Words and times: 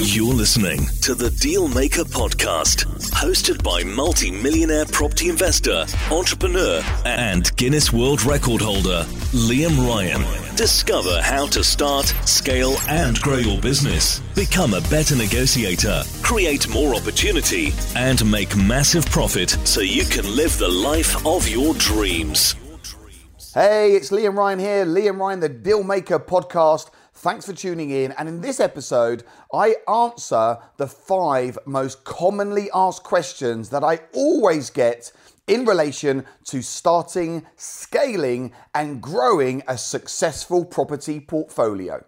You're 0.00 0.32
listening 0.32 0.86
to 1.02 1.12
the 1.12 1.28
Dealmaker 1.28 2.04
Podcast, 2.04 2.84
hosted 3.10 3.64
by 3.64 3.82
multi 3.82 4.30
millionaire 4.30 4.86
property 4.86 5.28
investor, 5.28 5.86
entrepreneur, 6.12 6.82
and 7.04 7.54
Guinness 7.56 7.92
World 7.92 8.24
Record 8.24 8.60
holder, 8.60 9.04
Liam 9.32 9.76
Ryan. 9.88 10.22
Discover 10.54 11.20
how 11.22 11.46
to 11.48 11.64
start, 11.64 12.06
scale, 12.24 12.76
and 12.88 13.20
grow 13.20 13.38
your 13.38 13.60
business. 13.60 14.20
Become 14.36 14.74
a 14.74 14.80
better 14.82 15.16
negotiator, 15.16 16.04
create 16.22 16.68
more 16.68 16.94
opportunity, 16.94 17.72
and 17.96 18.24
make 18.30 18.56
massive 18.56 19.04
profit 19.06 19.50
so 19.64 19.80
you 19.80 20.04
can 20.04 20.36
live 20.36 20.56
the 20.58 20.68
life 20.68 21.26
of 21.26 21.48
your 21.48 21.74
dreams. 21.74 22.54
Hey, 23.52 23.96
it's 23.96 24.10
Liam 24.10 24.36
Ryan 24.36 24.60
here, 24.60 24.86
Liam 24.86 25.18
Ryan, 25.18 25.40
the 25.40 25.50
Dealmaker 25.50 26.24
Podcast. 26.24 26.90
Thanks 27.18 27.46
for 27.46 27.52
tuning 27.52 27.90
in. 27.90 28.12
And 28.12 28.28
in 28.28 28.40
this 28.40 28.60
episode, 28.60 29.24
I 29.52 29.74
answer 29.88 30.56
the 30.76 30.86
five 30.86 31.58
most 31.66 32.04
commonly 32.04 32.70
asked 32.72 33.02
questions 33.02 33.70
that 33.70 33.82
I 33.82 34.02
always 34.14 34.70
get 34.70 35.10
in 35.48 35.64
relation 35.64 36.24
to 36.44 36.62
starting, 36.62 37.44
scaling, 37.56 38.52
and 38.72 39.02
growing 39.02 39.64
a 39.66 39.76
successful 39.76 40.64
property 40.64 41.18
portfolio. 41.18 42.04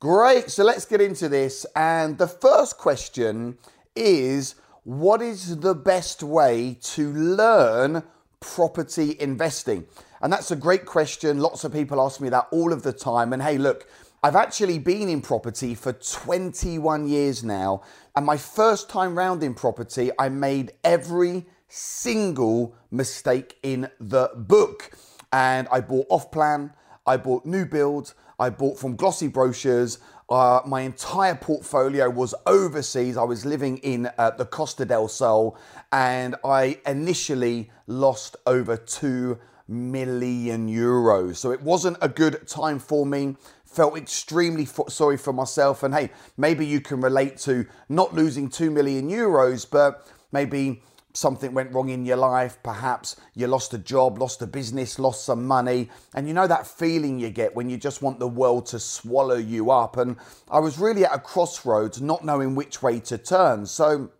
Great, 0.00 0.48
so 0.48 0.62
let's 0.62 0.84
get 0.84 1.00
into 1.00 1.28
this. 1.28 1.66
And 1.74 2.16
the 2.16 2.28
first 2.28 2.78
question 2.78 3.58
is 3.96 4.54
What 4.84 5.20
is 5.22 5.58
the 5.58 5.74
best 5.74 6.22
way 6.22 6.78
to 6.82 7.12
learn 7.12 8.04
property 8.38 9.16
investing? 9.18 9.88
And 10.20 10.32
that's 10.32 10.52
a 10.52 10.56
great 10.56 10.86
question. 10.86 11.40
Lots 11.40 11.64
of 11.64 11.72
people 11.72 12.00
ask 12.00 12.20
me 12.20 12.28
that 12.28 12.46
all 12.52 12.72
of 12.72 12.84
the 12.84 12.92
time. 12.92 13.32
And 13.32 13.42
hey, 13.42 13.58
look, 13.58 13.88
I've 14.24 14.36
actually 14.36 14.78
been 14.78 15.08
in 15.08 15.20
property 15.20 15.74
for 15.74 15.92
21 15.92 17.08
years 17.08 17.42
now. 17.42 17.82
And 18.14 18.24
my 18.24 18.36
first 18.36 18.88
time 18.88 19.18
round 19.18 19.42
in 19.42 19.52
property, 19.52 20.12
I 20.16 20.28
made 20.28 20.70
every 20.84 21.44
single 21.66 22.76
mistake 22.92 23.58
in 23.64 23.90
the 23.98 24.30
book. 24.36 24.92
And 25.32 25.66
I 25.72 25.80
bought 25.80 26.06
off 26.08 26.30
plan, 26.30 26.72
I 27.04 27.16
bought 27.16 27.44
new 27.44 27.66
builds, 27.66 28.14
I 28.38 28.50
bought 28.50 28.78
from 28.78 28.94
glossy 28.94 29.26
brochures. 29.26 29.98
Uh, 30.30 30.60
my 30.64 30.82
entire 30.82 31.34
portfolio 31.34 32.08
was 32.08 32.32
overseas. 32.46 33.16
I 33.16 33.24
was 33.24 33.44
living 33.44 33.78
in 33.78 34.08
uh, 34.18 34.30
the 34.30 34.44
Costa 34.44 34.84
del 34.84 35.08
Sol, 35.08 35.58
and 35.90 36.36
I 36.44 36.78
initially 36.86 37.72
lost 37.88 38.36
over 38.46 38.76
two 38.76 39.38
million 39.68 40.68
euros. 40.68 41.36
So 41.36 41.50
it 41.50 41.62
wasn't 41.62 41.96
a 42.00 42.08
good 42.08 42.46
time 42.46 42.78
for 42.78 43.06
me. 43.06 43.36
Felt 43.72 43.96
extremely 43.96 44.66
sorry 44.88 45.16
for 45.16 45.32
myself. 45.32 45.82
And 45.82 45.94
hey, 45.94 46.10
maybe 46.36 46.66
you 46.66 46.80
can 46.80 47.00
relate 47.00 47.38
to 47.38 47.66
not 47.88 48.14
losing 48.14 48.48
2 48.50 48.70
million 48.70 49.08
euros, 49.08 49.68
but 49.68 50.06
maybe 50.30 50.82
something 51.14 51.52
went 51.54 51.72
wrong 51.72 51.88
in 51.88 52.04
your 52.04 52.16
life. 52.16 52.58
Perhaps 52.62 53.16
you 53.34 53.46
lost 53.46 53.74
a 53.74 53.78
job, 53.78 54.18
lost 54.18 54.42
a 54.42 54.46
business, 54.46 54.98
lost 54.98 55.24
some 55.24 55.46
money. 55.46 55.90
And 56.14 56.28
you 56.28 56.34
know 56.34 56.46
that 56.46 56.66
feeling 56.66 57.18
you 57.18 57.30
get 57.30 57.54
when 57.54 57.68
you 57.68 57.76
just 57.76 58.02
want 58.02 58.18
the 58.18 58.28
world 58.28 58.66
to 58.66 58.78
swallow 58.78 59.36
you 59.36 59.70
up. 59.70 59.96
And 59.96 60.16
I 60.50 60.58
was 60.58 60.78
really 60.78 61.04
at 61.04 61.14
a 61.14 61.18
crossroads, 61.18 62.00
not 62.00 62.24
knowing 62.24 62.54
which 62.54 62.82
way 62.82 63.00
to 63.00 63.18
turn. 63.18 63.66
So 63.66 64.10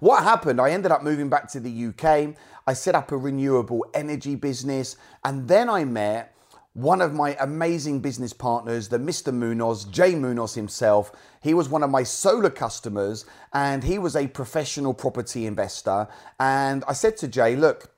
what 0.00 0.22
happened? 0.22 0.60
I 0.60 0.70
ended 0.70 0.92
up 0.92 1.02
moving 1.02 1.28
back 1.28 1.50
to 1.52 1.60
the 1.60 1.86
UK. 1.86 2.34
I 2.66 2.72
set 2.72 2.94
up 2.94 3.12
a 3.12 3.16
renewable 3.16 3.84
energy 3.94 4.34
business, 4.36 4.96
and 5.24 5.48
then 5.48 5.68
I 5.68 5.84
met 5.84 6.34
one 6.80 7.02
of 7.02 7.12
my 7.12 7.36
amazing 7.40 8.00
business 8.00 8.32
partners, 8.32 8.88
the 8.88 8.98
Mr. 8.98 9.32
Munoz, 9.32 9.84
Jay 9.84 10.14
Munoz 10.14 10.54
himself. 10.54 11.12
He 11.42 11.52
was 11.52 11.68
one 11.68 11.82
of 11.82 11.90
my 11.90 12.02
solar 12.02 12.50
customers 12.50 13.26
and 13.52 13.84
he 13.84 13.98
was 13.98 14.16
a 14.16 14.26
professional 14.28 14.94
property 14.94 15.46
investor. 15.46 16.08
And 16.38 16.82
I 16.88 16.94
said 16.94 17.16
to 17.18 17.28
Jay, 17.28 17.54
look, 17.54 17.90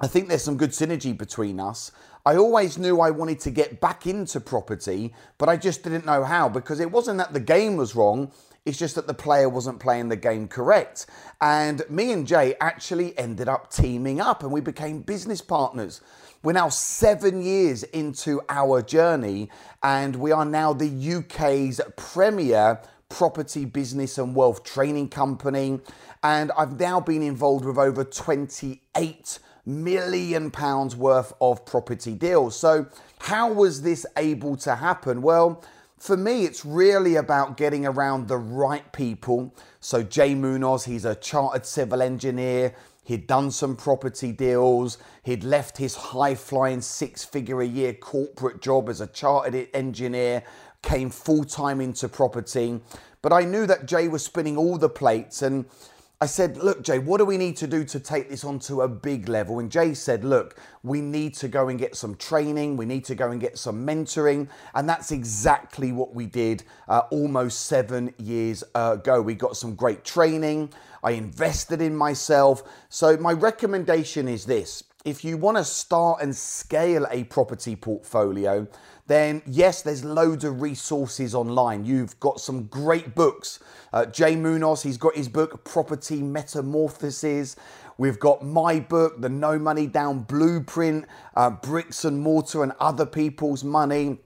I 0.00 0.06
think 0.06 0.28
there's 0.28 0.44
some 0.44 0.56
good 0.56 0.70
synergy 0.70 1.16
between 1.16 1.58
us. 1.58 1.92
I 2.24 2.36
always 2.36 2.78
knew 2.78 3.00
I 3.00 3.10
wanted 3.10 3.40
to 3.40 3.50
get 3.50 3.80
back 3.80 4.06
into 4.06 4.40
property, 4.40 5.12
but 5.38 5.48
I 5.48 5.56
just 5.56 5.82
didn't 5.82 6.06
know 6.06 6.22
how 6.22 6.48
because 6.48 6.78
it 6.78 6.90
wasn't 6.90 7.18
that 7.18 7.32
the 7.32 7.40
game 7.40 7.76
was 7.76 7.96
wrong. 7.96 8.30
It's 8.64 8.78
just 8.78 8.94
that 8.94 9.08
the 9.08 9.14
player 9.14 9.48
wasn't 9.48 9.80
playing 9.80 10.08
the 10.08 10.16
game 10.16 10.46
correct. 10.46 11.06
And 11.40 11.82
me 11.90 12.12
and 12.12 12.24
Jay 12.26 12.54
actually 12.60 13.18
ended 13.18 13.48
up 13.48 13.72
teaming 13.72 14.20
up 14.20 14.44
and 14.44 14.52
we 14.52 14.60
became 14.60 15.02
business 15.02 15.40
partners. 15.40 16.00
We're 16.44 16.54
now 16.54 16.70
seven 16.70 17.40
years 17.40 17.84
into 17.84 18.40
our 18.48 18.82
journey 18.82 19.48
and 19.80 20.16
we 20.16 20.32
are 20.32 20.44
now 20.44 20.72
the 20.72 21.14
UK's 21.14 21.80
premier 21.96 22.80
property 23.08 23.64
business 23.64 24.18
and 24.18 24.34
wealth 24.34 24.64
training 24.64 25.10
company. 25.10 25.78
And 26.24 26.50
I've 26.58 26.80
now 26.80 26.98
been 26.98 27.22
involved 27.22 27.64
with 27.64 27.78
over 27.78 28.02
28 28.02 29.38
million 29.64 30.50
pounds 30.50 30.96
worth 30.96 31.32
of 31.40 31.64
property 31.64 32.14
deals. 32.14 32.56
So, 32.56 32.86
how 33.20 33.52
was 33.52 33.82
this 33.82 34.04
able 34.16 34.56
to 34.58 34.74
happen? 34.74 35.22
Well, 35.22 35.62
for 35.96 36.16
me, 36.16 36.44
it's 36.44 36.64
really 36.64 37.14
about 37.14 37.56
getting 37.56 37.86
around 37.86 38.26
the 38.26 38.36
right 38.36 38.92
people. 38.92 39.54
So, 39.78 40.02
Jay 40.02 40.34
Munoz, 40.34 40.86
he's 40.86 41.04
a 41.04 41.14
chartered 41.14 41.66
civil 41.66 42.02
engineer. 42.02 42.74
He'd 43.04 43.26
done 43.26 43.50
some 43.50 43.76
property 43.76 44.32
deals. 44.32 44.98
He'd 45.22 45.44
left 45.44 45.78
his 45.78 45.96
high 45.96 46.34
flying 46.34 46.80
six 46.80 47.24
figure 47.24 47.60
a 47.60 47.66
year 47.66 47.94
corporate 47.94 48.62
job 48.62 48.88
as 48.88 49.00
a 49.00 49.06
chartered 49.08 49.68
engineer, 49.74 50.44
came 50.82 51.10
full 51.10 51.44
time 51.44 51.80
into 51.80 52.08
property. 52.08 52.80
But 53.20 53.32
I 53.32 53.42
knew 53.44 53.66
that 53.66 53.86
Jay 53.86 54.08
was 54.08 54.24
spinning 54.24 54.56
all 54.56 54.78
the 54.78 54.88
plates 54.88 55.42
and 55.42 55.66
I 56.22 56.26
said, 56.26 56.56
Look, 56.58 56.84
Jay, 56.84 57.00
what 57.00 57.18
do 57.18 57.24
we 57.24 57.36
need 57.36 57.56
to 57.56 57.66
do 57.66 57.82
to 57.82 57.98
take 57.98 58.30
this 58.30 58.44
onto 58.44 58.82
a 58.82 58.86
big 58.88 59.28
level? 59.28 59.58
And 59.58 59.68
Jay 59.68 59.92
said, 59.92 60.22
Look, 60.22 60.56
we 60.84 61.00
need 61.00 61.34
to 61.34 61.48
go 61.48 61.68
and 61.68 61.76
get 61.76 61.96
some 61.96 62.14
training, 62.14 62.76
we 62.76 62.86
need 62.86 63.04
to 63.06 63.16
go 63.16 63.32
and 63.32 63.40
get 63.40 63.58
some 63.58 63.84
mentoring. 63.84 64.46
And 64.76 64.88
that's 64.88 65.10
exactly 65.10 65.90
what 65.90 66.14
we 66.14 66.26
did 66.26 66.62
uh, 66.86 67.02
almost 67.10 67.66
seven 67.66 68.14
years 68.18 68.62
ago. 68.72 69.20
We 69.20 69.34
got 69.34 69.56
some 69.56 69.74
great 69.74 70.04
training, 70.04 70.72
I 71.02 71.10
invested 71.10 71.82
in 71.82 71.96
myself. 71.96 72.62
So, 72.88 73.16
my 73.16 73.32
recommendation 73.32 74.28
is 74.28 74.44
this 74.44 74.84
if 75.04 75.24
you 75.24 75.36
want 75.36 75.56
to 75.56 75.64
start 75.64 76.22
and 76.22 76.34
scale 76.34 77.06
a 77.10 77.24
property 77.24 77.74
portfolio, 77.74 78.66
then 79.06 79.42
yes, 79.46 79.82
there's 79.82 80.04
loads 80.04 80.44
of 80.44 80.62
resources 80.62 81.34
online. 81.34 81.84
You've 81.84 82.18
got 82.20 82.40
some 82.40 82.64
great 82.64 83.14
books. 83.14 83.58
Uh, 83.92 84.06
Jay 84.06 84.36
Munoz, 84.36 84.82
he's 84.82 84.96
got 84.96 85.16
his 85.16 85.28
book, 85.28 85.64
Property 85.64 86.22
Metamorphosis. 86.22 87.56
We've 87.98 88.18
got 88.18 88.44
my 88.44 88.80
book, 88.80 89.20
The 89.20 89.28
No 89.28 89.58
Money 89.58 89.86
Down 89.86 90.20
Blueprint, 90.20 91.06
uh, 91.36 91.50
Bricks 91.50 92.04
and 92.04 92.20
Mortar 92.20 92.62
and 92.62 92.72
Other 92.78 93.06
People's 93.06 93.64
Money. 93.64 94.18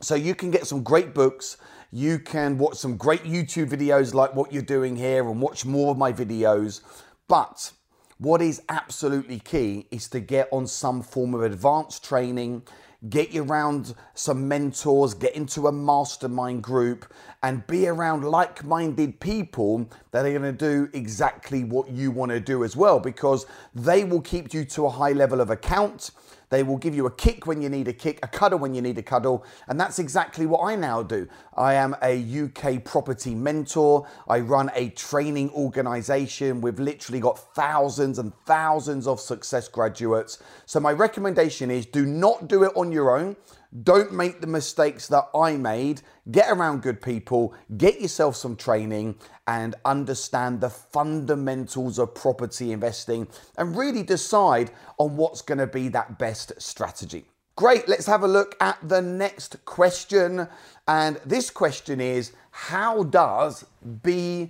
So 0.00 0.14
you 0.14 0.34
can 0.34 0.50
get 0.50 0.66
some 0.66 0.82
great 0.82 1.12
books. 1.12 1.56
You 1.90 2.20
can 2.20 2.56
watch 2.56 2.76
some 2.76 2.96
great 2.96 3.24
YouTube 3.24 3.68
videos 3.68 4.14
like 4.14 4.34
what 4.34 4.52
you're 4.52 4.62
doing 4.62 4.94
here 4.94 5.28
and 5.28 5.42
watch 5.42 5.66
more 5.66 5.90
of 5.90 5.98
my 5.98 6.12
videos. 6.12 6.80
But 7.28 7.72
what 8.20 8.40
is 8.40 8.62
absolutely 8.68 9.40
key 9.40 9.86
is 9.90 10.08
to 10.08 10.20
get 10.20 10.48
on 10.52 10.66
some 10.66 11.02
form 11.02 11.34
of 11.34 11.42
advanced 11.42 12.04
training 12.04 12.62
get 13.08 13.32
you 13.32 13.42
around 13.44 13.94
some 14.14 14.46
mentors, 14.46 15.14
get 15.14 15.34
into 15.34 15.66
a 15.66 15.72
mastermind 15.72 16.62
group, 16.62 17.10
and 17.42 17.66
be 17.66 17.88
around 17.88 18.24
like 18.24 18.62
minded 18.64 19.18
people 19.20 19.88
that 20.10 20.26
are 20.26 20.30
going 20.30 20.42
to 20.42 20.52
do 20.52 20.88
exactly 20.92 21.64
what 21.64 21.88
you 21.88 22.10
want 22.10 22.30
to 22.30 22.40
do 22.40 22.62
as 22.62 22.76
well 22.76 23.00
because 23.00 23.46
they 23.74 24.04
will 24.04 24.20
keep 24.20 24.52
you 24.52 24.64
to 24.66 24.84
a 24.84 24.90
high 24.90 25.12
level 25.12 25.40
of 25.40 25.48
account. 25.48 26.10
They 26.50 26.62
will 26.62 26.76
give 26.76 26.94
you 26.94 27.06
a 27.06 27.10
kick 27.10 27.46
when 27.46 27.62
you 27.62 27.68
need 27.68 27.88
a 27.88 27.92
kick, 27.92 28.18
a 28.22 28.28
cuddle 28.28 28.58
when 28.58 28.74
you 28.74 28.82
need 28.82 28.98
a 28.98 29.02
cuddle. 29.02 29.44
And 29.68 29.80
that's 29.80 29.98
exactly 29.98 30.46
what 30.46 30.60
I 30.62 30.76
now 30.76 31.02
do. 31.02 31.28
I 31.56 31.74
am 31.74 31.96
a 32.02 32.44
UK 32.44 32.84
property 32.84 33.34
mentor. 33.34 34.06
I 34.28 34.40
run 34.40 34.70
a 34.74 34.90
training 34.90 35.50
organization. 35.50 36.60
We've 36.60 36.78
literally 36.78 37.20
got 37.20 37.38
thousands 37.54 38.18
and 38.18 38.32
thousands 38.46 39.06
of 39.06 39.20
success 39.20 39.68
graduates. 39.68 40.42
So 40.66 40.80
my 40.80 40.92
recommendation 40.92 41.70
is 41.70 41.86
do 41.86 42.04
not 42.04 42.48
do 42.48 42.64
it 42.64 42.72
on 42.74 42.92
your 42.92 43.16
own. 43.16 43.36
Don't 43.84 44.12
make 44.12 44.40
the 44.40 44.48
mistakes 44.48 45.06
that 45.08 45.28
I 45.34 45.56
made. 45.56 46.02
Get 46.30 46.50
around 46.50 46.82
good 46.82 47.00
people, 47.00 47.54
get 47.76 48.00
yourself 48.00 48.34
some 48.34 48.56
training, 48.56 49.16
and 49.46 49.76
understand 49.84 50.60
the 50.60 50.70
fundamentals 50.70 51.98
of 51.98 52.14
property 52.14 52.72
investing 52.72 53.28
and 53.56 53.76
really 53.76 54.02
decide 54.02 54.72
on 54.98 55.16
what's 55.16 55.42
going 55.42 55.58
to 55.58 55.68
be 55.68 55.88
that 55.88 56.18
best 56.18 56.52
strategy. 56.60 57.24
Great, 57.54 57.88
let's 57.88 58.06
have 58.06 58.22
a 58.22 58.28
look 58.28 58.56
at 58.60 58.78
the 58.88 59.02
next 59.02 59.64
question. 59.64 60.48
And 60.88 61.20
this 61.24 61.50
question 61.50 62.00
is 62.00 62.32
How 62.50 63.04
does 63.04 63.64
BRR 63.84 64.48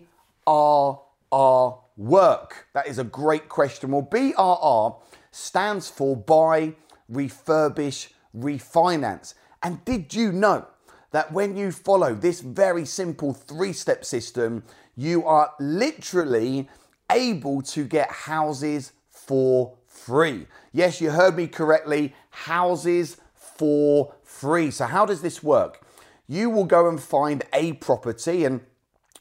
work? 1.96 2.69
That 2.72 2.87
is 2.87 2.99
a 2.99 3.05
great 3.05 3.49
question. 3.49 3.90
Well, 3.90 4.08
BRR 4.11 4.96
stands 5.31 5.90
for 5.90 6.17
buy, 6.17 6.75
refurbish, 7.12 8.08
refinance. 8.37 9.35
And 9.62 9.85
did 9.85 10.15
you 10.15 10.32
know 10.32 10.67
that 11.11 11.32
when 11.32 11.56
you 11.56 11.73
follow 11.73 12.15
this 12.15 12.41
very 12.41 12.85
simple 12.85 13.35
three 13.35 13.73
step 13.73 14.05
system, 14.05 14.62
you 14.97 15.27
are 15.27 15.53
literally 15.59 16.69
able 17.11 17.62
to 17.62 17.85
get 17.85 18.11
houses 18.11 18.93
for 19.09 19.77
free. 19.87 20.47
Yes, 20.73 21.00
you 21.00 21.11
heard 21.11 21.37
me 21.37 21.47
correctly 21.47 22.15
houses 22.31 23.17
for 23.35 24.15
free. 24.23 24.71
So, 24.71 24.87
how 24.87 25.05
does 25.05 25.23
this 25.23 25.43
work? 25.43 25.85
You 26.27 26.49
will 26.49 26.65
go 26.65 26.88
and 26.88 27.00
find 27.00 27.43
a 27.53 27.75
property, 27.75 28.44
and 28.44 28.61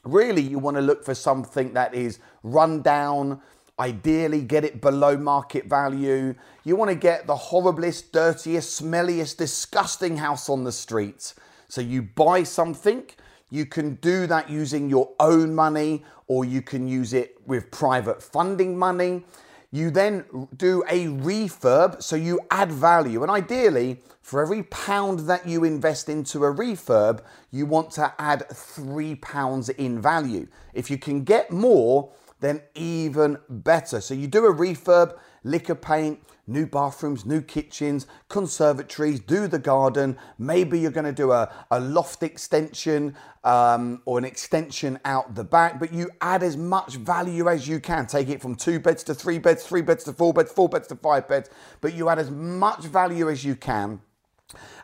really, 0.04 0.42
you 0.42 0.58
want 0.58 0.76
to 0.76 0.80
look 0.80 1.04
for 1.04 1.14
something 1.14 1.74
that 1.74 1.94
is 1.94 2.18
run 2.42 2.82
down. 2.82 3.40
Ideally, 3.80 4.42
get 4.42 4.62
it 4.62 4.82
below 4.82 5.16
market 5.16 5.64
value. 5.64 6.34
You 6.64 6.76
want 6.76 6.90
to 6.90 6.94
get 6.94 7.26
the 7.26 7.34
horriblest, 7.34 8.12
dirtiest, 8.12 8.82
smelliest, 8.82 9.38
disgusting 9.38 10.18
house 10.18 10.50
on 10.50 10.64
the 10.64 10.72
street. 10.72 11.32
So, 11.68 11.80
you 11.80 12.02
buy 12.02 12.42
something. 12.42 13.04
You 13.48 13.64
can 13.64 13.94
do 13.96 14.26
that 14.26 14.50
using 14.50 14.90
your 14.90 15.10
own 15.18 15.54
money, 15.54 16.04
or 16.26 16.44
you 16.44 16.60
can 16.60 16.86
use 16.86 17.14
it 17.14 17.40
with 17.46 17.70
private 17.70 18.22
funding 18.22 18.76
money. 18.78 19.24
You 19.72 19.90
then 19.90 20.24
do 20.56 20.82
a 20.88 21.06
refurb, 21.06 22.02
so 22.02 22.16
you 22.16 22.38
add 22.50 22.70
value. 22.70 23.22
And 23.22 23.30
ideally, 23.30 24.02
for 24.20 24.42
every 24.42 24.64
pound 24.64 25.20
that 25.20 25.48
you 25.48 25.64
invest 25.64 26.08
into 26.08 26.44
a 26.44 26.54
refurb, 26.54 27.22
you 27.50 27.64
want 27.66 27.90
to 27.92 28.12
add 28.18 28.46
three 28.50 29.14
pounds 29.16 29.70
in 29.70 30.02
value. 30.02 30.48
If 30.74 30.90
you 30.90 30.98
can 30.98 31.24
get 31.24 31.50
more, 31.50 32.12
then 32.40 32.62
even 32.74 33.38
better. 33.48 34.00
So 34.00 34.14
you 34.14 34.26
do 34.26 34.46
a 34.46 34.54
refurb, 34.54 35.16
liquor 35.44 35.74
paint, 35.74 36.20
new 36.46 36.66
bathrooms, 36.66 37.24
new 37.24 37.40
kitchens, 37.40 38.06
conservatories, 38.28 39.20
do 39.20 39.46
the 39.46 39.58
garden. 39.58 40.18
Maybe 40.38 40.80
you're 40.80 40.90
going 40.90 41.06
to 41.06 41.12
do 41.12 41.32
a, 41.32 41.52
a 41.70 41.78
loft 41.78 42.22
extension 42.22 43.14
um, 43.44 44.02
or 44.04 44.18
an 44.18 44.24
extension 44.24 44.98
out 45.04 45.34
the 45.34 45.44
back, 45.44 45.78
but 45.78 45.92
you 45.92 46.10
add 46.20 46.42
as 46.42 46.56
much 46.56 46.96
value 46.96 47.48
as 47.48 47.68
you 47.68 47.78
can. 47.78 48.06
Take 48.06 48.28
it 48.28 48.42
from 48.42 48.56
two 48.56 48.80
beds 48.80 49.04
to 49.04 49.14
three 49.14 49.38
beds, 49.38 49.64
three 49.64 49.82
beds 49.82 50.04
to 50.04 50.12
four 50.12 50.34
beds, 50.34 50.50
four 50.50 50.68
beds 50.68 50.88
to 50.88 50.96
five 50.96 51.28
beds, 51.28 51.48
but 51.80 51.94
you 51.94 52.08
add 52.08 52.18
as 52.18 52.30
much 52.30 52.84
value 52.84 53.30
as 53.30 53.44
you 53.44 53.54
can. 53.54 54.00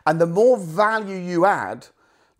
And 0.05 0.21
the 0.21 0.25
more 0.25 0.57
value 0.57 1.17
you 1.17 1.45
add, 1.45 1.87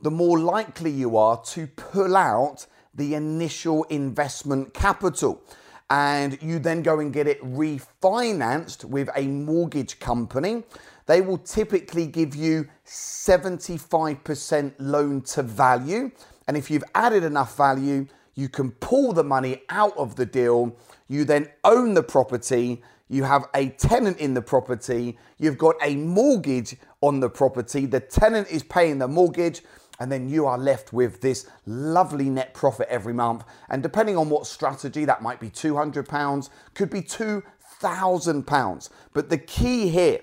the 0.01 0.11
more 0.11 0.39
likely 0.39 0.91
you 0.91 1.17
are 1.17 1.41
to 1.41 1.67
pull 1.67 2.15
out 2.15 2.65
the 2.97 3.15
initial 3.15 3.83
investment 3.85 4.73
capital 4.73 5.41
and 5.89 6.37
you 6.41 6.59
then 6.59 6.81
go 6.81 6.99
and 6.99 7.13
get 7.13 7.27
it 7.27 7.41
refinanced 7.41 8.83
with 8.83 9.09
a 9.15 9.25
mortgage 9.27 9.99
company, 9.99 10.63
they 11.05 11.21
will 11.21 11.37
typically 11.37 12.05
give 12.05 12.35
you 12.35 12.67
75% 12.85 14.73
loan 14.79 15.21
to 15.21 15.43
value. 15.43 16.11
And 16.47 16.57
if 16.57 16.69
you've 16.69 16.83
added 16.93 17.23
enough 17.23 17.55
value, 17.55 18.07
you 18.35 18.49
can 18.49 18.71
pull 18.71 19.13
the 19.13 19.23
money 19.23 19.61
out 19.69 19.95
of 19.97 20.15
the 20.15 20.25
deal. 20.25 20.75
You 21.07 21.23
then 21.23 21.47
own 21.63 21.93
the 21.93 22.03
property. 22.03 22.83
You 23.07 23.23
have 23.23 23.45
a 23.55 23.69
tenant 23.69 24.17
in 24.17 24.33
the 24.33 24.41
property. 24.41 25.17
You've 25.37 25.57
got 25.57 25.75
a 25.81 25.95
mortgage 25.95 26.75
on 26.99 27.21
the 27.21 27.29
property. 27.29 27.85
The 27.85 28.01
tenant 28.01 28.49
is 28.49 28.63
paying 28.63 28.99
the 28.99 29.07
mortgage 29.07 29.61
and 29.99 30.11
then 30.11 30.29
you 30.29 30.45
are 30.45 30.57
left 30.57 30.93
with 30.93 31.21
this 31.21 31.49
lovely 31.65 32.29
net 32.29 32.53
profit 32.53 32.87
every 32.89 33.13
month. 33.13 33.43
And 33.69 33.81
depending 33.81 34.17
on 34.17 34.29
what 34.29 34.47
strategy, 34.47 35.05
that 35.05 35.21
might 35.21 35.39
be 35.39 35.49
£200, 35.49 36.49
could 36.73 36.89
be 36.89 37.01
£2,000. 37.01 38.89
But 39.13 39.29
the 39.29 39.37
key 39.37 39.89
here 39.89 40.19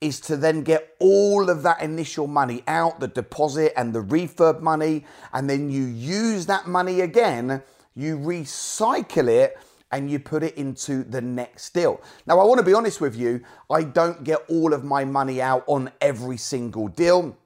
is 0.00 0.20
to 0.20 0.36
then 0.36 0.62
get 0.62 0.94
all 1.00 1.48
of 1.48 1.62
that 1.62 1.80
initial 1.80 2.26
money 2.26 2.62
out, 2.66 3.00
the 3.00 3.08
deposit 3.08 3.72
and 3.76 3.94
the 3.94 4.02
refurb 4.02 4.60
money, 4.60 5.06
and 5.32 5.48
then 5.48 5.70
you 5.70 5.84
use 5.84 6.46
that 6.46 6.66
money 6.66 7.00
again, 7.00 7.62
you 7.94 8.18
recycle 8.18 9.28
it. 9.28 9.58
And 9.92 10.10
you 10.10 10.18
put 10.18 10.42
it 10.42 10.56
into 10.56 11.04
the 11.04 11.20
next 11.20 11.72
deal. 11.72 12.00
Now, 12.26 12.40
I 12.40 12.44
want 12.44 12.58
to 12.58 12.66
be 12.66 12.74
honest 12.74 13.00
with 13.00 13.14
you, 13.14 13.40
I 13.70 13.84
don't 13.84 14.24
get 14.24 14.40
all 14.48 14.74
of 14.74 14.82
my 14.82 15.04
money 15.04 15.40
out 15.40 15.62
on 15.68 15.92
every 16.00 16.38
single 16.38 16.88
deal. 16.88 17.36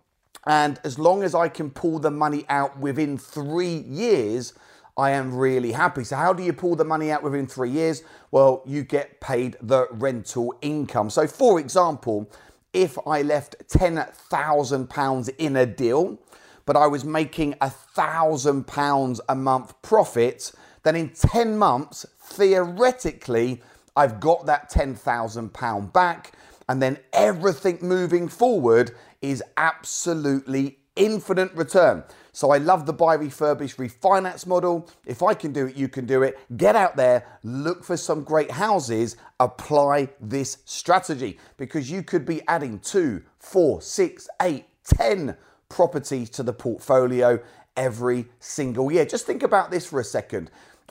And 0.46 0.80
as 0.84 0.98
long 0.98 1.22
as 1.22 1.34
I 1.34 1.48
can 1.48 1.70
pull 1.70 1.98
the 1.98 2.10
money 2.10 2.44
out 2.48 2.78
within 2.78 3.18
three 3.18 3.84
years, 3.86 4.54
I 4.96 5.10
am 5.10 5.34
really 5.34 5.72
happy. 5.72 6.04
So, 6.04 6.16
how 6.16 6.32
do 6.32 6.42
you 6.42 6.52
pull 6.52 6.76
the 6.76 6.84
money 6.84 7.10
out 7.10 7.22
within 7.22 7.46
three 7.46 7.70
years? 7.70 8.02
Well, 8.30 8.62
you 8.66 8.82
get 8.82 9.20
paid 9.20 9.56
the 9.62 9.86
rental 9.90 10.54
income. 10.62 11.10
So, 11.10 11.26
for 11.26 11.60
example, 11.60 12.30
if 12.72 12.98
I 13.06 13.22
left 13.22 13.56
£10,000 13.68 15.30
in 15.38 15.56
a 15.56 15.66
deal, 15.66 16.18
but 16.66 16.76
I 16.76 16.86
was 16.86 17.04
making 17.04 17.54
£1,000 17.54 19.20
a 19.28 19.34
month 19.34 19.82
profit, 19.82 20.52
then 20.82 20.96
in 20.96 21.10
10 21.10 21.58
months, 21.58 22.06
theoretically, 22.20 23.62
I've 23.96 24.20
got 24.20 24.46
that 24.46 24.70
£10,000 24.70 25.92
back. 25.92 26.32
And 26.68 26.80
then 26.80 26.98
everything 27.12 27.78
moving 27.82 28.28
forward 28.28 28.92
is 29.22 29.42
absolutely 29.56 30.78
infinite 30.96 31.52
return. 31.54 32.04
So 32.32 32.50
I 32.50 32.58
love 32.58 32.86
the 32.86 32.92
buy, 32.92 33.16
refurbish, 33.16 33.76
refinance 33.76 34.46
model. 34.46 34.88
If 35.04 35.22
I 35.22 35.34
can 35.34 35.52
do 35.52 35.66
it, 35.66 35.76
you 35.76 35.88
can 35.88 36.06
do 36.06 36.22
it. 36.22 36.38
Get 36.56 36.76
out 36.76 36.96
there, 36.96 37.26
look 37.42 37.82
for 37.82 37.96
some 37.96 38.22
great 38.22 38.50
houses, 38.50 39.16
apply 39.40 40.10
this 40.20 40.58
strategy 40.64 41.38
because 41.56 41.90
you 41.90 42.02
could 42.02 42.24
be 42.24 42.42
adding 42.46 42.78
two, 42.78 43.22
four, 43.38 43.82
six, 43.82 44.28
eight, 44.42 44.66
ten 44.84 45.36
properties 45.68 46.30
to 46.30 46.42
the 46.42 46.52
portfolio 46.52 47.40
every 47.76 48.26
single 48.38 48.92
year. 48.92 49.04
Just 49.04 49.26
think 49.26 49.42
about 49.42 49.70
this 49.70 49.86
for 49.86 50.00
a 50.00 50.04
second. 50.04 50.50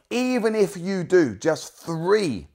Even 0.09 0.55
if 0.55 0.75
you 0.75 1.03
do 1.03 1.35
just 1.35 1.73
three 1.73 2.47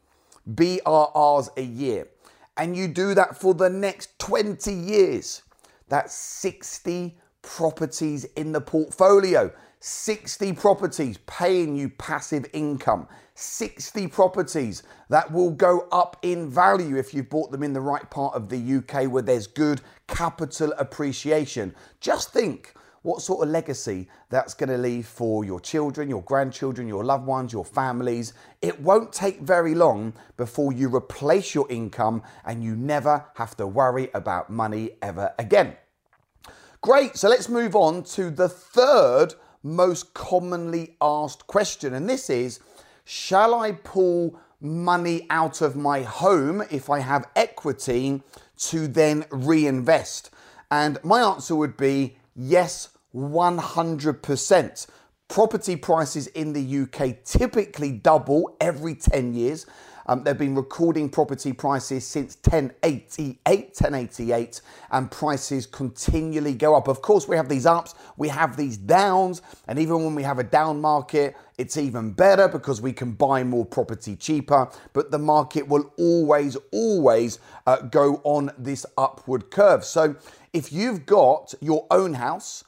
BRRs 0.53 1.49
a 1.57 1.63
year 1.63 2.09
and 2.57 2.77
you 2.77 2.89
do 2.89 3.15
that 3.15 3.41
for 3.41 3.55
the 3.55 3.71
next 3.71 4.19
20 4.19 4.73
years, 4.73 5.43
that's 5.89 6.15
60 6.15 7.17
properties 7.43 8.25
in 8.37 8.53
the 8.53 8.61
portfolio. 8.61 9.53
60 9.81 10.55
properties 10.55 11.19
paying 11.27 11.77
you 11.77 11.91
passive 11.91 12.47
income. 12.55 13.07
60 13.35 14.09
properties 14.09 14.83
that 15.11 15.31
will 15.31 15.51
go 15.51 15.87
up 15.93 16.17
in 16.23 16.49
value 16.49 16.97
if 16.97 17.13
you've 17.13 17.29
bought 17.29 17.51
them 17.51 17.63
in 17.63 17.75
the 17.75 17.81
right 17.81 18.09
part 18.11 18.35
of 18.35 18.49
the 18.49 18.77
UK 18.77 19.11
where 19.11 19.23
there's 19.23 19.47
good 19.47 19.83
capital 20.09 20.73
appreciation. 20.79 21.75
Just 22.01 22.33
think 22.33 22.75
what 23.03 23.21
sort 23.21 23.47
of 23.47 23.53
legacy 23.53 24.09
that's 24.31 24.55
going 24.55 24.71
to 24.71 24.79
leave 24.79 25.07
for 25.07 25.45
your 25.45 25.61
children, 25.61 26.09
your 26.09 26.23
grandchildren, 26.23 26.89
your 26.89 27.05
loved 27.05 27.27
ones, 27.27 27.53
your 27.53 27.65
families. 27.65 28.33
It 28.63 28.81
won't 28.81 29.13
take 29.13 29.41
very 29.41 29.75
long 29.75 30.15
before 30.39 30.73
you 30.73 30.89
replace 30.89 31.55
your 31.55 31.71
income 31.71 32.23
and 32.47 32.65
you 32.65 32.75
never 32.75 33.27
have 33.35 33.55
to 33.59 33.67
worry 33.67 34.09
about 34.15 34.49
money 34.49 34.93
ever 35.03 35.35
again. 35.39 35.77
Great, 36.85 37.17
so 37.17 37.31
let's 37.31 37.49
move 37.49 37.75
on 37.75 38.03
to 38.03 38.29
the 38.29 38.47
third 38.47 39.33
most 39.63 40.13
commonly 40.13 40.99
asked 41.01 41.47
question, 41.47 41.95
and 41.95 42.11
this 42.11 42.29
is 42.29 42.61
Shall 43.07 43.55
I 43.55 43.73
pull 43.73 44.39
money 44.61 45.27
out 45.31 45.63
of 45.63 45.77
my 45.77 46.03
home 46.03 46.63
if 46.71 46.91
I 46.91 46.99
have 46.99 47.31
equity 47.35 48.23
to 48.69 48.87
then 48.87 49.25
reinvest? 49.31 50.29
And 50.71 50.99
my 51.03 51.23
answer 51.23 51.57
would 51.57 51.79
be 51.79 52.19
yes, 52.37 52.91
100%. 53.15 54.87
Property 55.27 55.77
prices 55.77 56.27
in 56.27 56.53
the 56.53 56.83
UK 56.83 57.25
typically 57.25 57.93
double 57.93 58.59
every 58.61 58.95
10 58.95 59.33
years. 59.33 59.65
Um, 60.07 60.23
they've 60.23 60.37
been 60.37 60.55
recording 60.55 61.09
property 61.09 61.53
prices 61.53 62.07
since 62.07 62.37
1088, 62.45 63.39
1088, 63.47 64.61
and 64.91 65.11
prices 65.11 65.67
continually 65.67 66.55
go 66.55 66.77
up. 66.77 66.89
Of 66.89 67.03
course, 67.03 67.27
we 67.27 67.37
have 67.37 67.49
these 67.49 67.67
ups, 67.67 67.95
we 68.17 68.29
have 68.29 68.57
these 68.57 68.77
downs, 68.77 69.43
and 69.69 69.79
even 69.79 70.05
when 70.05 70.15
we 70.15 70.23
have 70.23 70.39
a 70.39 70.45
down 70.45 70.81
market, 70.81 71.37
it's 71.57 71.77
even 71.77 72.13
better 72.13 72.49
because 72.49 72.81
we 72.81 72.93
can 72.93 73.13
buy 73.13 73.45
more 73.45 73.65
property 73.65 74.17
cheaper. 74.17 74.69
But 74.93 75.11
the 75.11 75.19
market 75.19 75.69
will 75.69 75.93
always, 75.99 76.57
always 76.73 77.39
uh, 77.67 77.83
go 77.83 78.21
on 78.25 78.51
this 78.59 78.85
upward 78.99 79.51
curve. 79.51 79.85
So 79.85 80.17
if 80.53 80.73
you've 80.73 81.07
got 81.07 81.55
your 81.61 81.87
own 81.91 82.15
house, 82.15 82.65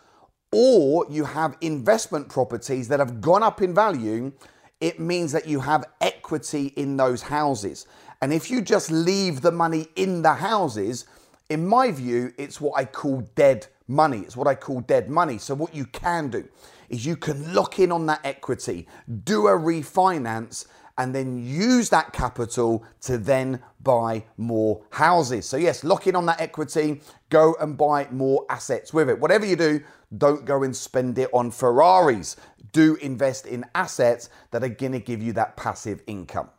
or 0.53 1.07
you 1.11 1.25
have 1.25 1.57
investment 1.61 2.29
properties 2.29 2.89
that 2.89 3.01
have 3.01 3.21
gone 3.21 3.43
up 3.43 3.61
in 3.61 3.75
value, 3.75 4.33
it 4.81 5.01
means 5.01 5.33
that 5.33 5.47
you 5.47 5.61
have 5.61 5.85
equity 6.01 6.73
in 6.77 6.97
those 6.97 7.23
houses. 7.23 7.87
And 8.21 8.33
if 8.33 8.51
you 8.51 8.63
just 8.63 8.91
leave 8.91 9.41
the 9.41 9.53
money 9.53 9.89
in 9.97 10.23
the 10.23 10.35
houses, 10.35 11.07
in 11.49 11.67
my 11.67 11.91
view, 11.91 12.33
it's 12.39 12.61
what 12.61 12.79
I 12.79 12.85
call 12.85 13.23
dead 13.35 13.67
money. 13.89 14.21
It's 14.21 14.37
what 14.37 14.49
I 14.49 14.55
call 14.55 14.81
dead 14.81 15.09
money. 15.09 15.39
So, 15.39 15.55
what 15.55 15.75
you 15.75 15.87
can 15.87 16.29
do 16.29 16.49
is 16.89 17.07
you 17.07 17.17
can 17.17 17.55
lock 17.55 17.79
in 17.79 17.93
on 17.93 18.07
that 18.07 18.21
equity, 18.25 18.87
do 19.25 19.47
a 19.49 19.53
refinance, 19.53 20.67
and 20.99 21.15
then 21.15 21.45
use 21.45 21.91
that 21.91 22.13
capital 22.13 22.85
to 23.03 23.19
then 23.19 23.61
buy 23.83 24.25
more 24.37 24.83
houses. 24.91 25.47
So, 25.47 25.57
yes, 25.57 25.85
lock 25.85 26.07
in 26.07 26.17
on 26.17 26.27
that 26.27 26.41
equity, 26.41 27.01
go 27.29 27.55
and 27.61 27.77
buy 27.77 28.09
more 28.11 28.47
assets 28.51 28.93
with 28.93 29.11
it. 29.11 29.21
Whatever 29.21 29.47
you 29.47 29.57
do, 29.57 29.81
Don't 30.17 30.45
go 30.45 30.63
and 30.63 30.75
spend 30.75 31.19
it 31.19 31.29
on 31.33 31.51
Ferraris. 31.51 32.37
Do 32.77 32.97
invest 32.97 33.47
in 33.47 33.65
assets 33.75 34.29
that 34.51 34.63
are 34.63 34.69
going 34.69 34.93
to 34.93 35.01
give 35.01 35.23
you 35.23 35.33
that 35.33 35.57
passive 35.57 36.03
income. 36.07 36.51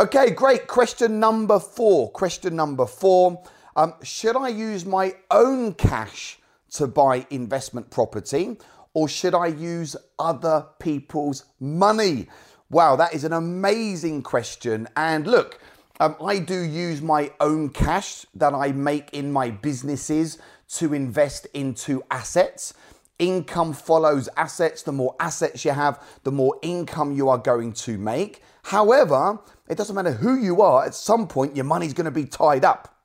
Okay, 0.00 0.30
great. 0.30 0.66
Question 0.66 1.20
number 1.20 1.60
four. 1.60 2.10
Question 2.10 2.56
number 2.56 2.86
four. 2.86 3.40
Um, 3.76 3.94
should 4.02 4.34
I 4.34 4.48
use 4.48 4.84
my 4.84 5.14
own 5.30 5.74
cash 5.74 6.40
to 6.72 6.88
buy 6.88 7.24
investment 7.30 7.88
property 7.88 8.58
or 8.94 9.08
should 9.08 9.32
I 9.32 9.46
use 9.46 9.94
other 10.18 10.66
people's 10.80 11.44
money? 11.60 12.26
Wow, 12.68 12.96
that 12.96 13.14
is 13.14 13.22
an 13.22 13.32
amazing 13.32 14.24
question. 14.24 14.88
And 14.96 15.28
look, 15.28 15.60
um, 16.00 16.16
I 16.20 16.40
do 16.40 16.60
use 16.60 17.00
my 17.00 17.30
own 17.38 17.68
cash 17.68 18.26
that 18.34 18.54
I 18.54 18.72
make 18.72 19.10
in 19.12 19.30
my 19.30 19.50
businesses 19.50 20.38
to 20.78 20.94
invest 20.94 21.46
into 21.54 22.02
assets. 22.10 22.74
Income 23.22 23.74
follows 23.74 24.28
assets. 24.36 24.82
The 24.82 24.90
more 24.90 25.14
assets 25.20 25.64
you 25.64 25.70
have, 25.70 26.02
the 26.24 26.32
more 26.32 26.58
income 26.60 27.12
you 27.12 27.28
are 27.28 27.38
going 27.38 27.72
to 27.74 27.96
make. 27.96 28.42
However, 28.64 29.38
it 29.68 29.78
doesn't 29.78 29.94
matter 29.94 30.10
who 30.10 30.34
you 30.36 30.60
are, 30.60 30.84
at 30.84 30.92
some 30.96 31.28
point 31.28 31.54
your 31.54 31.64
money's 31.64 31.94
going 31.94 32.06
to 32.06 32.10
be 32.10 32.24
tied 32.24 32.64
up. 32.64 32.98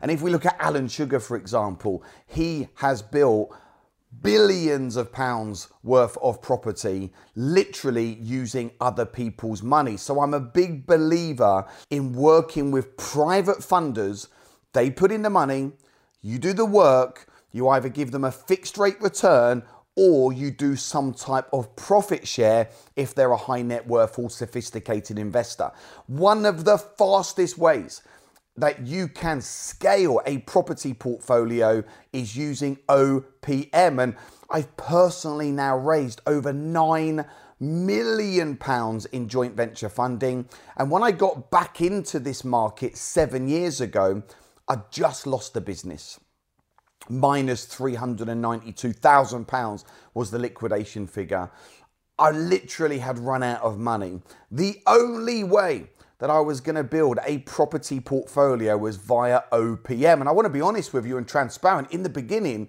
And 0.00 0.10
if 0.10 0.22
we 0.22 0.32
look 0.32 0.44
at 0.44 0.56
Alan 0.58 0.88
Sugar, 0.88 1.20
for 1.20 1.36
example, 1.36 2.02
he 2.26 2.66
has 2.74 3.00
built 3.00 3.56
billions 4.22 4.96
of 4.96 5.12
pounds 5.12 5.68
worth 5.84 6.18
of 6.20 6.42
property 6.42 7.12
literally 7.36 8.14
using 8.20 8.72
other 8.80 9.06
people's 9.06 9.62
money. 9.62 9.96
So 9.96 10.20
I'm 10.20 10.34
a 10.34 10.40
big 10.40 10.84
believer 10.84 11.64
in 11.90 12.12
working 12.12 12.72
with 12.72 12.96
private 12.96 13.58
funders. 13.58 14.26
They 14.72 14.90
put 14.90 15.12
in 15.12 15.22
the 15.22 15.30
money, 15.30 15.70
you 16.22 16.40
do 16.40 16.52
the 16.52 16.64
work, 16.64 17.28
you 17.58 17.68
either 17.68 17.90
give 17.90 18.10
them 18.10 18.24
a 18.24 18.32
fixed 18.32 18.78
rate 18.78 19.00
return 19.02 19.62
or 19.96 20.32
you 20.32 20.50
do 20.50 20.76
some 20.76 21.12
type 21.12 21.48
of 21.52 21.74
profit 21.74 22.26
share 22.26 22.70
if 22.94 23.14
they're 23.14 23.32
a 23.32 23.36
high 23.36 23.62
net 23.62 23.86
worth 23.86 24.18
or 24.18 24.30
sophisticated 24.30 25.18
investor. 25.18 25.72
One 26.06 26.46
of 26.46 26.64
the 26.64 26.78
fastest 26.78 27.58
ways 27.58 28.00
that 28.56 28.86
you 28.86 29.08
can 29.08 29.40
scale 29.40 30.20
a 30.26 30.38
property 30.38 30.94
portfolio 30.94 31.82
is 32.12 32.36
using 32.36 32.76
OPM. 32.88 34.02
And 34.02 34.16
I've 34.50 34.76
personally 34.76 35.50
now 35.50 35.76
raised 35.76 36.20
over 36.26 36.52
nine 36.52 37.24
million 37.60 38.56
pounds 38.56 39.06
in 39.06 39.28
joint 39.28 39.56
venture 39.56 39.88
funding. 39.88 40.48
And 40.76 40.90
when 40.90 41.02
I 41.02 41.10
got 41.10 41.50
back 41.50 41.80
into 41.80 42.20
this 42.20 42.44
market 42.44 42.96
seven 42.96 43.48
years 43.48 43.80
ago, 43.80 44.22
I 44.68 44.78
just 44.90 45.26
lost 45.26 45.54
the 45.54 45.60
business. 45.60 46.20
Minus 47.08 47.66
£392,000 47.66 49.84
was 50.14 50.30
the 50.30 50.38
liquidation 50.38 51.06
figure. 51.06 51.50
I 52.18 52.30
literally 52.30 52.98
had 52.98 53.18
run 53.18 53.42
out 53.42 53.62
of 53.62 53.78
money. 53.78 54.20
The 54.50 54.80
only 54.86 55.44
way 55.44 55.90
that 56.18 56.30
I 56.30 56.40
was 56.40 56.60
going 56.60 56.76
to 56.76 56.84
build 56.84 57.18
a 57.24 57.38
property 57.38 58.00
portfolio 58.00 58.76
was 58.76 58.96
via 58.96 59.42
OPM. 59.52 60.20
And 60.20 60.28
I 60.28 60.32
want 60.32 60.46
to 60.46 60.50
be 60.50 60.60
honest 60.60 60.92
with 60.92 61.06
you 61.06 61.16
and 61.16 61.28
transparent. 61.28 61.92
In 61.92 62.02
the 62.02 62.08
beginning, 62.08 62.68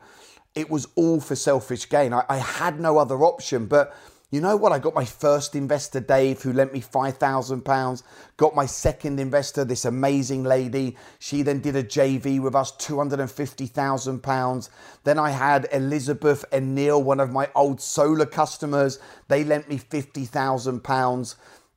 it 0.54 0.70
was 0.70 0.88
all 0.96 1.20
for 1.20 1.36
selfish 1.36 1.90
gain. 1.90 2.14
I, 2.14 2.24
I 2.30 2.38
had 2.38 2.80
no 2.80 3.00
other 3.00 3.24
option. 3.24 3.66
But 3.66 3.96
you 4.32 4.42
know 4.42 4.56
what? 4.56 4.72
I 4.72 4.78
got 4.78 4.94
my 4.94 5.06
first 5.06 5.56
investor, 5.56 6.00
Dave, 6.00 6.42
who 6.42 6.54
lent 6.54 6.72
me 6.72 6.82
£5,000. 6.82 8.04
Got 8.38 8.56
my 8.56 8.68
second 8.68 9.20
investor, 9.20 9.66
this 9.66 9.86
amazing 9.86 10.44
lady. 10.44 10.98
She 11.18 11.42
then 11.42 11.62
did 11.62 11.76
a 11.76 11.84
JV 11.84 12.40
with 12.40 12.54
us, 12.54 12.72
£250,000. 12.74 14.70
Then 15.04 15.18
I 15.18 15.32
had 15.32 15.68
Elizabeth 15.72 16.46
and 16.52 16.76
Neil, 16.76 17.02
one 17.02 17.20
of 17.20 17.32
my 17.32 17.50
old 17.56 17.82
solar 17.82 18.28
customers. 18.28 19.00
They 19.30 19.44
lent 19.44 19.68
me 19.68 19.80
£50,000. 19.80 21.36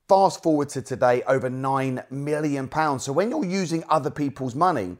Fast 0.08 0.42
forward 0.42 0.68
to 0.70 0.82
today, 0.82 1.22
over 1.22 1.48
£9 1.48 2.10
million. 2.10 2.98
So 2.98 3.14
when 3.14 3.30
you're 3.30 3.46
using 3.46 3.82
other 3.88 4.10
people's 4.10 4.54
money, 4.54 4.98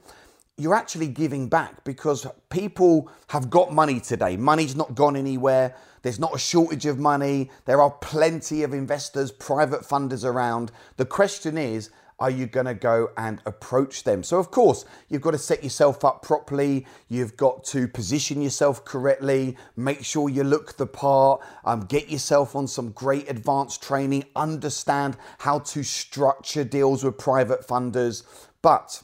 you're 0.57 0.75
actually 0.75 1.09
giving 1.09 1.49
back 1.49 1.85
because 1.85 2.27
people 2.49 3.11
have 3.29 3.51
got 3.51 3.75
money 3.75 4.01
today. 4.01 4.39
Money's 4.39 4.75
not 4.75 4.95
gone 4.95 5.17
anywhere. 5.17 5.75
There's 6.03 6.19
not 6.19 6.35
a 6.35 6.39
shortage 6.39 6.87
of 6.87 6.99
money. 6.99 7.51
There 7.65 7.81
are 7.81 7.91
plenty 7.91 8.63
of 8.63 8.75
investors, 8.75 9.33
private 9.33 9.83
funders 9.83 10.25
around. 10.25 10.73
The 10.97 11.07
question 11.07 11.57
is, 11.57 11.91
are 12.19 12.31
you 12.31 12.47
going 12.47 12.67
to 12.67 12.75
go 12.75 13.11
and 13.17 13.41
approach 13.47 14.05
them? 14.05 14.23
So, 14.23 14.39
of 14.39 14.53
course, 14.53 14.85
you've 15.09 15.23
got 15.23 15.33
to 15.33 15.39
set 15.39 15.65
yourself 15.65 16.05
up 16.05 16.23
properly. 16.23 16.87
You've 17.09 17.37
got 17.37 17.65
to 17.65 17.89
position 17.89 18.41
yourself 18.41 18.85
correctly. 18.85 19.57
Make 19.77 20.05
sure 20.05 20.29
you 20.29 20.45
look 20.45 20.77
the 20.77 20.87
part. 20.87 21.41
Um, 21.65 21.81
get 21.81 22.09
yourself 22.11 22.55
on 22.55 22.69
some 22.69 22.91
great 22.93 23.29
advanced 23.29 23.83
training. 23.83 24.25
Understand 24.37 25.17
how 25.39 25.61
to 25.61 25.83
structure 25.83 26.63
deals 26.63 27.03
with 27.03 27.19
private 27.19 27.67
funders. 27.67 28.23
But 28.61 29.03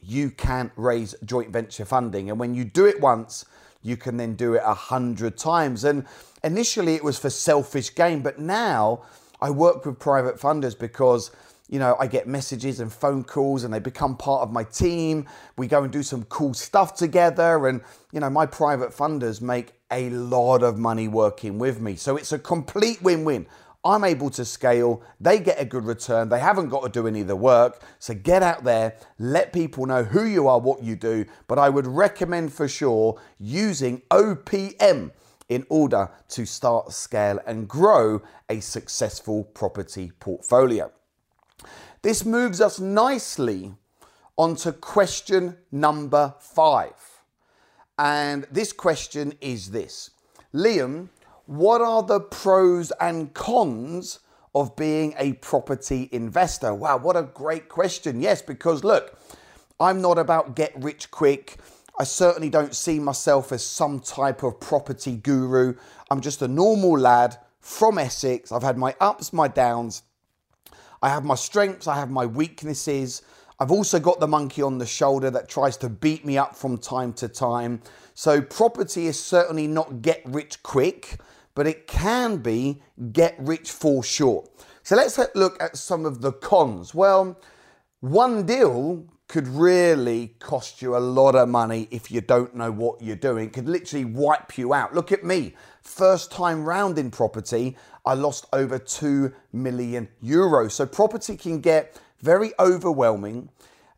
you 0.00 0.30
can 0.30 0.70
raise 0.76 1.16
joint 1.24 1.50
venture 1.50 1.84
funding. 1.84 2.30
And 2.30 2.38
when 2.38 2.54
you 2.54 2.64
do 2.64 2.86
it 2.86 3.00
once, 3.00 3.46
you 3.88 3.96
can 3.96 4.16
then 4.16 4.34
do 4.34 4.54
it 4.54 4.62
a 4.64 4.74
hundred 4.74 5.36
times. 5.36 5.84
And 5.84 6.06
initially, 6.44 6.94
it 6.94 7.02
was 7.02 7.18
for 7.18 7.30
selfish 7.30 7.94
gain, 7.94 8.20
but 8.20 8.38
now 8.38 9.02
I 9.40 9.50
work 9.50 9.84
with 9.86 9.98
private 9.98 10.36
funders 10.36 10.78
because 10.78 11.30
you 11.68 11.78
know, 11.78 11.96
I 12.00 12.06
get 12.06 12.26
messages 12.26 12.80
and 12.80 12.90
phone 12.90 13.24
calls 13.24 13.62
and 13.62 13.72
they 13.72 13.78
become 13.78 14.16
part 14.16 14.42
of 14.42 14.50
my 14.50 14.64
team. 14.64 15.26
We 15.56 15.66
go 15.66 15.82
and 15.82 15.92
do 15.92 16.02
some 16.02 16.24
cool 16.24 16.54
stuff 16.54 16.96
together. 16.96 17.66
And, 17.66 17.82
you 18.10 18.20
know, 18.20 18.30
my 18.30 18.46
private 18.46 18.90
funders 18.90 19.42
make 19.42 19.74
a 19.90 20.08
lot 20.10 20.62
of 20.62 20.78
money 20.78 21.08
working 21.08 21.58
with 21.58 21.80
me. 21.80 21.96
So 21.96 22.16
it's 22.16 22.32
a 22.32 22.38
complete 22.38 23.02
win 23.02 23.24
win. 23.24 23.46
I'm 23.88 24.04
able 24.04 24.28
to 24.30 24.44
scale, 24.44 25.02
they 25.18 25.38
get 25.38 25.58
a 25.58 25.64
good 25.64 25.84
return, 25.84 26.28
they 26.28 26.40
haven't 26.40 26.68
got 26.68 26.82
to 26.82 26.90
do 26.90 27.06
any 27.06 27.22
of 27.22 27.26
the 27.26 27.36
work. 27.36 27.82
So 27.98 28.12
get 28.12 28.42
out 28.42 28.62
there, 28.62 28.96
let 29.18 29.50
people 29.50 29.86
know 29.86 30.04
who 30.04 30.26
you 30.26 30.46
are, 30.46 30.58
what 30.58 30.82
you 30.82 30.94
do. 30.94 31.24
But 31.46 31.58
I 31.58 31.70
would 31.70 31.86
recommend 31.86 32.52
for 32.52 32.68
sure 32.68 33.18
using 33.38 34.02
OPM 34.10 35.12
in 35.48 35.66
order 35.70 36.10
to 36.28 36.44
start, 36.44 36.92
scale, 36.92 37.40
and 37.46 37.66
grow 37.66 38.20
a 38.50 38.60
successful 38.60 39.44
property 39.44 40.12
portfolio. 40.20 40.92
This 42.02 42.26
moves 42.26 42.60
us 42.60 42.78
nicely 42.78 43.72
onto 44.36 44.70
question 44.70 45.56
number 45.72 46.34
five. 46.38 47.22
And 47.98 48.46
this 48.52 48.74
question 48.74 49.32
is 49.40 49.70
this 49.70 50.10
Liam, 50.54 51.08
what 51.48 51.80
are 51.80 52.02
the 52.02 52.20
pros 52.20 52.90
and 53.00 53.32
cons 53.32 54.18
of 54.54 54.76
being 54.76 55.14
a 55.16 55.32
property 55.32 56.06
investor? 56.12 56.74
Wow, 56.74 56.98
what 56.98 57.16
a 57.16 57.22
great 57.22 57.70
question. 57.70 58.20
Yes, 58.20 58.42
because 58.42 58.84
look, 58.84 59.18
I'm 59.80 60.02
not 60.02 60.18
about 60.18 60.56
get 60.56 60.74
rich 60.76 61.10
quick. 61.10 61.56
I 61.98 62.04
certainly 62.04 62.50
don't 62.50 62.76
see 62.76 62.98
myself 63.00 63.50
as 63.50 63.64
some 63.64 63.98
type 63.98 64.42
of 64.42 64.60
property 64.60 65.16
guru. 65.16 65.74
I'm 66.10 66.20
just 66.20 66.42
a 66.42 66.48
normal 66.48 66.98
lad 66.98 67.38
from 67.60 67.96
Essex. 67.96 68.52
I've 68.52 68.62
had 68.62 68.76
my 68.76 68.94
ups, 69.00 69.32
my 69.32 69.48
downs. 69.48 70.02
I 71.00 71.08
have 71.08 71.24
my 71.24 71.34
strengths, 71.34 71.86
I 71.86 71.94
have 71.94 72.10
my 72.10 72.26
weaknesses. 72.26 73.22
I've 73.58 73.70
also 73.70 73.98
got 73.98 74.20
the 74.20 74.28
monkey 74.28 74.60
on 74.60 74.76
the 74.76 74.84
shoulder 74.84 75.30
that 75.30 75.48
tries 75.48 75.78
to 75.78 75.88
beat 75.88 76.26
me 76.26 76.36
up 76.36 76.54
from 76.54 76.76
time 76.76 77.14
to 77.14 77.26
time. 77.26 77.80
So, 78.12 78.42
property 78.42 79.06
is 79.06 79.18
certainly 79.18 79.66
not 79.66 80.02
get 80.02 80.20
rich 80.26 80.62
quick, 80.62 81.18
but 81.58 81.66
it 81.66 81.88
can 81.88 82.36
be 82.36 82.80
get 83.10 83.34
rich 83.36 83.72
for 83.72 84.04
sure. 84.04 84.44
So, 84.84 84.94
let's 84.94 85.18
look 85.34 85.60
at 85.60 85.76
some 85.76 86.06
of 86.06 86.20
the 86.20 86.30
cons. 86.30 86.94
Well, 86.94 87.36
one 87.98 88.46
deal 88.46 89.04
could 89.26 89.48
really 89.48 90.36
cost 90.38 90.80
you 90.80 90.96
a 90.96 90.98
lot 90.98 91.34
of 91.34 91.48
money 91.48 91.88
if 91.90 92.12
you 92.12 92.20
don't 92.20 92.54
know 92.54 92.70
what 92.70 93.02
you're 93.02 93.16
doing. 93.16 93.48
It 93.48 93.54
could 93.54 93.68
literally 93.68 94.04
wipe 94.04 94.56
you 94.56 94.72
out. 94.72 94.94
Look 94.94 95.10
at 95.10 95.24
me. 95.24 95.56
First 95.82 96.30
time 96.30 96.64
round 96.64 96.96
in 96.96 97.10
property, 97.10 97.76
I 98.06 98.14
lost 98.14 98.46
over 98.52 98.78
2 98.78 99.34
million 99.52 100.08
euros. 100.22 100.70
So 100.70 100.86
property 100.86 101.36
can 101.36 101.60
get 101.60 102.00
very 102.20 102.52
overwhelming. 102.60 103.48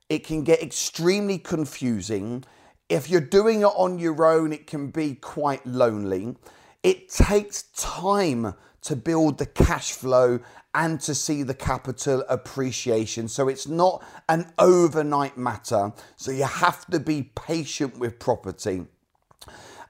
It 0.08 0.26
can 0.26 0.44
get 0.44 0.62
extremely 0.62 1.36
confusing. 1.36 2.42
If 2.88 3.10
you're 3.10 3.20
doing 3.20 3.60
it 3.60 3.66
on 3.76 3.98
your 3.98 4.24
own, 4.24 4.50
it 4.54 4.66
can 4.66 4.90
be 4.90 5.14
quite 5.16 5.66
lonely. 5.66 6.36
It 6.82 7.08
takes 7.08 7.62
time 7.62 8.54
to 8.82 8.96
build 8.96 9.38
the 9.38 9.46
cash 9.46 9.92
flow 9.92 10.40
and 10.74 11.00
to 11.00 11.14
see 11.14 11.42
the 11.42 11.54
capital 11.54 12.24
appreciation. 12.28 13.28
So 13.28 13.48
it's 13.48 13.66
not 13.66 14.04
an 14.28 14.52
overnight 14.58 15.36
matter. 15.36 15.92
So 16.16 16.30
you 16.30 16.44
have 16.44 16.86
to 16.86 17.00
be 17.00 17.30
patient 17.34 17.98
with 17.98 18.18
property. 18.18 18.86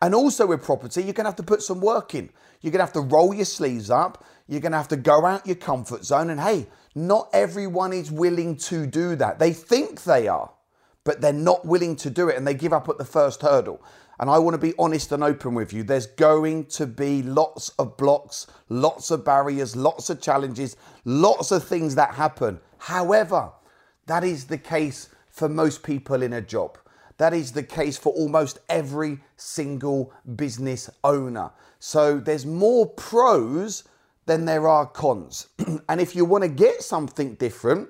And 0.02 0.14
also 0.14 0.46
with 0.46 0.62
property, 0.62 1.02
you're 1.02 1.12
going 1.12 1.24
to 1.24 1.30
have 1.30 1.36
to 1.36 1.42
put 1.42 1.62
some 1.62 1.80
work 1.80 2.14
in. 2.14 2.30
You're 2.62 2.72
going 2.72 2.80
to 2.80 2.86
have 2.86 2.94
to 2.94 3.00
roll 3.00 3.34
your 3.34 3.44
sleeves 3.44 3.90
up. 3.90 4.24
You're 4.48 4.60
going 4.60 4.72
to 4.72 4.78
have 4.78 4.88
to 4.88 4.96
go 4.96 5.26
out 5.26 5.46
your 5.46 5.56
comfort 5.56 6.04
zone. 6.04 6.30
And 6.30 6.40
hey, 6.40 6.66
not 6.94 7.28
everyone 7.32 7.92
is 7.92 8.10
willing 8.10 8.56
to 8.56 8.86
do 8.86 9.14
that. 9.16 9.38
They 9.38 9.52
think 9.52 10.04
they 10.04 10.26
are, 10.26 10.50
but 11.04 11.20
they're 11.20 11.32
not 11.32 11.66
willing 11.66 11.96
to 11.96 12.10
do 12.10 12.28
it 12.28 12.36
and 12.36 12.46
they 12.46 12.54
give 12.54 12.72
up 12.72 12.88
at 12.88 12.98
the 12.98 13.04
first 13.04 13.42
hurdle. 13.42 13.82
And 14.20 14.28
I 14.28 14.38
want 14.38 14.52
to 14.52 14.58
be 14.58 14.74
honest 14.78 15.12
and 15.12 15.24
open 15.24 15.54
with 15.54 15.72
you. 15.72 15.82
There's 15.82 16.06
going 16.06 16.66
to 16.66 16.86
be 16.86 17.22
lots 17.22 17.70
of 17.70 17.96
blocks, 17.96 18.46
lots 18.68 19.10
of 19.10 19.24
barriers, 19.24 19.74
lots 19.74 20.10
of 20.10 20.20
challenges, 20.20 20.76
lots 21.06 21.50
of 21.50 21.64
things 21.64 21.94
that 21.94 22.14
happen. 22.14 22.60
However, 22.76 23.50
that 24.04 24.22
is 24.22 24.44
the 24.44 24.58
case 24.58 25.08
for 25.30 25.48
most 25.48 25.82
people 25.82 26.22
in 26.22 26.34
a 26.34 26.42
job. 26.42 26.76
That 27.16 27.32
is 27.32 27.52
the 27.52 27.62
case 27.62 27.96
for 27.96 28.12
almost 28.12 28.58
every 28.68 29.20
single 29.38 30.12
business 30.36 30.90
owner. 31.02 31.50
So 31.78 32.20
there's 32.20 32.44
more 32.44 32.90
pros 32.90 33.84
than 34.26 34.44
there 34.44 34.68
are 34.68 34.84
cons. 34.84 35.48
and 35.88 35.98
if 35.98 36.14
you 36.14 36.26
want 36.26 36.44
to 36.44 36.48
get 36.48 36.82
something 36.82 37.36
different, 37.36 37.88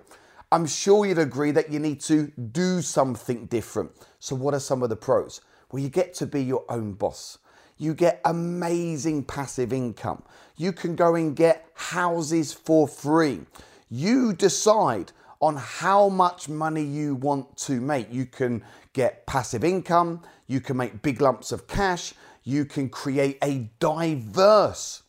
I'm 0.52 0.66
sure 0.66 1.06
you'd 1.06 1.18
agree 1.18 1.50
that 1.50 1.72
you 1.72 1.80
need 1.80 2.00
to 2.02 2.28
do 2.28 2.82
something 2.82 3.46
different. 3.46 3.90
So, 4.18 4.34
what 4.34 4.54
are 4.54 4.60
some 4.60 4.82
of 4.82 4.90
the 4.90 4.96
pros? 4.96 5.40
Well, 5.70 5.82
you 5.82 5.88
get 5.88 6.14
to 6.14 6.26
be 6.26 6.42
your 6.42 6.64
own 6.68 6.94
boss. 6.94 7.38
You 7.78 7.94
get 7.94 8.20
amazing 8.24 9.24
passive 9.24 9.72
income. 9.72 10.22
You 10.56 10.72
can 10.72 10.96
go 10.96 11.14
and 11.14 11.34
get 11.34 11.66
houses 11.74 12.52
for 12.52 12.86
free. 12.86 13.40
You 13.88 14.32
decide 14.34 15.12
on 15.40 15.56
how 15.56 16.08
much 16.08 16.48
money 16.48 16.82
you 16.82 17.14
want 17.14 17.56
to 17.56 17.80
make. 17.80 18.12
You 18.12 18.26
can 18.26 18.62
get 18.92 19.26
passive 19.26 19.64
income, 19.64 20.22
you 20.46 20.60
can 20.60 20.76
make 20.76 21.00
big 21.00 21.20
lumps 21.20 21.52
of 21.52 21.66
cash, 21.66 22.12
you 22.44 22.64
can 22.64 22.88
create 22.88 23.38
a 23.42 23.70
diverse 23.78 25.02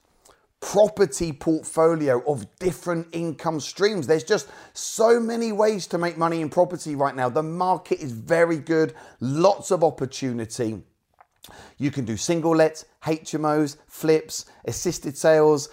property 0.61 1.33
portfolio 1.33 2.23
of 2.31 2.45
different 2.59 3.07
income 3.11 3.59
streams. 3.59 4.07
There's 4.07 4.23
just 4.23 4.47
so 4.73 5.19
many 5.19 5.51
ways 5.51 5.87
to 5.87 5.97
make 5.97 6.17
money 6.17 6.39
in 6.41 6.49
property 6.49 6.95
right 6.95 7.15
now. 7.15 7.29
The 7.29 7.43
market 7.43 7.99
is 7.99 8.11
very 8.11 8.57
good, 8.57 8.93
lots 9.19 9.71
of 9.71 9.83
opportunity. 9.83 10.81
You 11.77 11.91
can 11.91 12.05
do 12.05 12.15
single 12.15 12.55
lets, 12.55 12.85
HMOs, 13.03 13.77
flips, 13.87 14.45
assisted 14.65 15.17
sales, 15.17 15.69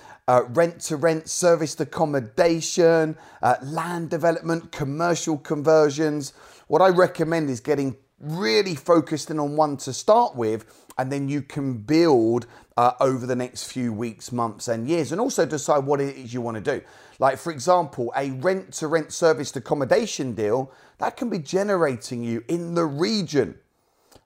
rent 0.49 0.80
to 0.80 0.97
rent, 0.97 1.28
serviced 1.28 1.80
accommodation, 1.80 3.16
uh, 3.42 3.57
land 3.62 4.11
development, 4.11 4.73
commercial 4.73 5.38
conversions. 5.38 6.33
What 6.66 6.83
I 6.83 6.88
recommend 6.88 7.50
is 7.50 7.61
getting 7.61 7.97
really 8.21 8.75
focused 8.75 9.30
in 9.30 9.38
on 9.38 9.57
one 9.57 9.76
to 9.78 9.92
start 9.92 10.35
with, 10.35 10.64
and 10.99 11.12
then 11.12 11.28
you 11.28 11.43
can 11.43 11.75
build 11.75 12.47
uh, 12.76 12.93
over 13.00 13.26
the 13.26 13.37
next 13.37 13.71
few 13.73 13.93
weeks, 13.93 14.33
months, 14.33 14.69
and 14.69 14.88
years, 14.88 15.12
and 15.12 15.21
also 15.21 15.47
decide 15.47 15.85
what 15.85 16.00
it 16.00 16.17
is 16.17 16.35
you 16.35 16.40
want 16.40 16.57
to 16.57 16.78
do. 16.78 16.85
Like, 17.19 17.38
for 17.38 17.52
example, 17.52 18.12
a 18.17 18.31
rent 18.33 18.73
to 18.75 18.88
rent 18.88 19.12
serviced 19.12 19.57
accommodation 19.57 20.35
deal 20.35 20.73
that 20.99 21.17
can 21.17 21.31
be 21.31 21.38
generating 21.38 22.23
you 22.23 22.45
in 22.49 22.75
the 22.75 22.85
region 22.85 23.59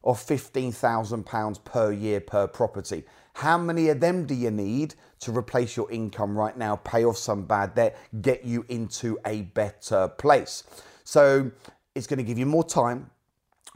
of 0.05 0.19
£15,000 0.19 1.65
per 1.65 1.93
year 1.93 2.21
per 2.21 2.47
property. 2.47 3.05
How 3.35 3.57
many 3.57 3.89
of 3.89 4.01
them 4.01 4.27
do 4.27 4.35
you 4.35 4.51
need 4.51 4.95
to 5.21 5.37
replace 5.37 5.77
your 5.77 5.91
income 5.91 6.37
right 6.37 6.57
now, 6.57 6.77
pay 6.77 7.05
off 7.05 7.17
some 7.17 7.45
bad 7.45 7.75
debt, 7.75 7.97
get 8.21 8.45
you 8.45 8.65
into 8.69 9.19
a 9.25 9.43
better 9.43 10.09
place? 10.09 10.65
So, 11.05 11.51
it's 11.95 12.07
going 12.07 12.19
to 12.19 12.25
give 12.25 12.39
you 12.39 12.47
more 12.47 12.65
time, 12.65 13.11